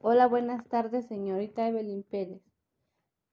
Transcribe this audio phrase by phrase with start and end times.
[0.00, 2.40] Hola, buenas tardes, señorita Evelyn Pérez.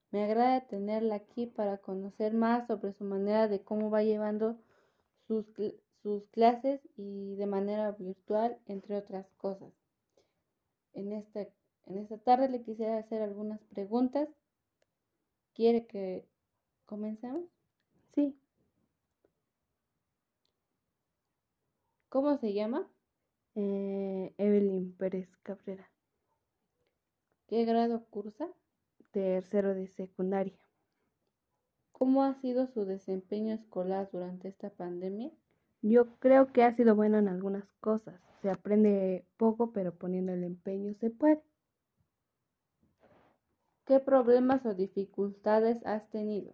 [0.09, 4.57] Me agrada tenerla aquí para conocer más sobre su manera de cómo va llevando
[5.27, 5.45] sus,
[6.01, 9.71] sus clases y de manera virtual, entre otras cosas.
[10.93, 11.41] En esta,
[11.85, 14.27] en esta tarde le quisiera hacer algunas preguntas.
[15.53, 16.25] ¿Quiere que
[16.87, 17.43] comencemos?
[18.15, 18.35] Sí.
[22.09, 22.89] ¿Cómo se llama?
[23.53, 25.87] Eh, Evelyn Pérez Cabrera,
[27.47, 28.49] ¿Qué grado cursa?
[29.15, 30.59] tercero de secundaria.
[31.93, 35.31] ¿Cómo ha sido su desempeño escolar durante esta pandemia?
[35.81, 38.19] Yo creo que ha sido bueno en algunas cosas.
[38.41, 41.41] Se aprende poco, pero poniendo el empeño se puede.
[43.85, 46.51] ¿Qué problemas o dificultades has tenido?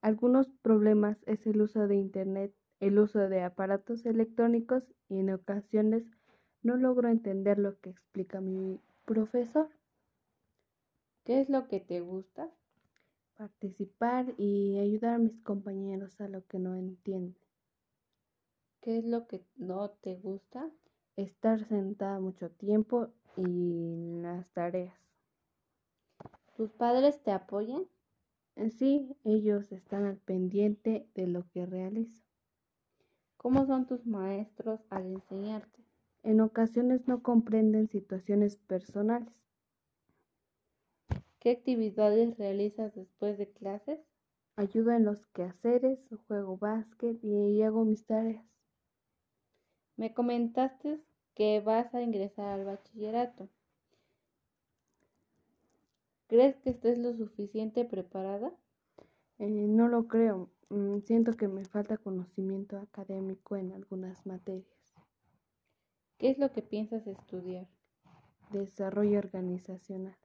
[0.00, 6.04] Algunos problemas es el uso de Internet, el uso de aparatos electrónicos y en ocasiones
[6.62, 9.68] no logro entender lo que explica mi profesor.
[11.24, 12.50] ¿Qué es lo que te gusta?
[13.38, 17.36] Participar y ayudar a mis compañeros a lo que no entienden.
[18.82, 20.70] ¿Qué es lo que no te gusta?
[21.16, 23.08] Estar sentada mucho tiempo
[23.38, 25.00] y las tareas.
[26.58, 27.86] ¿Tus padres te apoyan?
[28.56, 32.22] En sí, ellos están al pendiente de lo que realizo.
[33.38, 35.82] ¿Cómo son tus maestros al enseñarte?
[36.22, 39.53] En ocasiones no comprenden situaciones personales.
[41.44, 44.00] ¿Qué actividades realizas después de clases?
[44.56, 48.46] Ayudo en los quehaceres, juego básquet y hago mis tareas.
[49.98, 51.02] Me comentaste
[51.34, 53.50] que vas a ingresar al bachillerato.
[56.28, 58.50] ¿Crees que estés lo suficiente preparada?
[59.38, 60.48] Eh, no lo creo.
[60.70, 64.64] Mm, siento que me falta conocimiento académico en algunas materias.
[66.16, 67.68] ¿Qué es lo que piensas estudiar?
[68.50, 70.16] Desarrollo organizacional.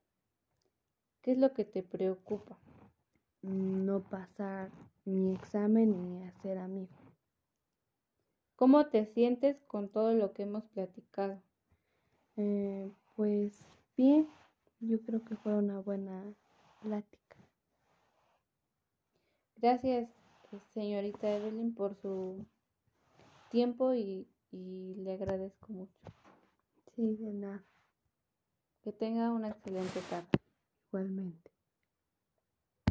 [1.29, 2.57] ¿Qué es lo que te preocupa?
[3.43, 4.71] No pasar
[5.05, 6.97] mi examen y hacer amigos.
[8.55, 11.39] ¿Cómo te sientes con todo lo que hemos platicado?
[12.35, 13.61] Eh, pues
[13.95, 14.27] bien,
[14.79, 16.33] yo creo que fue una buena
[16.81, 17.35] plática.
[19.57, 20.09] Gracias,
[20.73, 22.43] señorita Evelyn, por su
[23.51, 25.93] tiempo y, y le agradezco mucho.
[26.95, 27.63] Sí, de nada,
[28.81, 30.27] Que tenga una excelente tarde.
[30.89, 31.51] Igualmente.